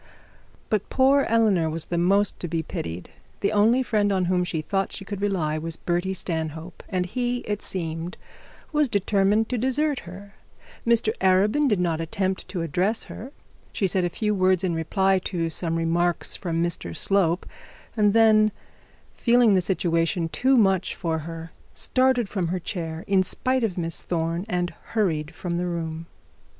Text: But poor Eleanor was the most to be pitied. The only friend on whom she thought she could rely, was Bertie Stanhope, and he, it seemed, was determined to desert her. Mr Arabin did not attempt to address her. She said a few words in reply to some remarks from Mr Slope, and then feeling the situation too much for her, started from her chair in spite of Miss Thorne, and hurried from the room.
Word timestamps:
But 0.71 0.89
poor 0.89 1.27
Eleanor 1.29 1.69
was 1.69 1.85
the 1.85 1.97
most 1.99 2.39
to 2.39 2.47
be 2.47 2.63
pitied. 2.63 3.11
The 3.41 3.51
only 3.51 3.83
friend 3.83 4.11
on 4.11 4.25
whom 4.25 4.43
she 4.43 4.59
thought 4.61 4.91
she 4.91 5.05
could 5.05 5.21
rely, 5.21 5.59
was 5.59 5.77
Bertie 5.77 6.15
Stanhope, 6.15 6.81
and 6.89 7.05
he, 7.05 7.41
it 7.41 7.61
seemed, 7.61 8.17
was 8.71 8.89
determined 8.89 9.47
to 9.49 9.59
desert 9.59 9.99
her. 10.09 10.33
Mr 10.87 11.13
Arabin 11.21 11.67
did 11.67 11.79
not 11.79 12.01
attempt 12.01 12.47
to 12.47 12.63
address 12.63 13.03
her. 13.03 13.31
She 13.73 13.85
said 13.85 14.03
a 14.03 14.09
few 14.09 14.33
words 14.33 14.63
in 14.63 14.73
reply 14.73 15.19
to 15.25 15.51
some 15.51 15.75
remarks 15.75 16.35
from 16.35 16.63
Mr 16.63 16.97
Slope, 16.97 17.45
and 17.95 18.15
then 18.15 18.51
feeling 19.13 19.53
the 19.53 19.61
situation 19.61 20.29
too 20.29 20.57
much 20.57 20.95
for 20.95 21.19
her, 21.19 21.51
started 21.75 22.27
from 22.27 22.47
her 22.47 22.59
chair 22.59 23.03
in 23.05 23.21
spite 23.21 23.63
of 23.63 23.77
Miss 23.77 24.01
Thorne, 24.01 24.47
and 24.49 24.71
hurried 24.83 25.35
from 25.35 25.57
the 25.57 25.67
room. 25.67 26.07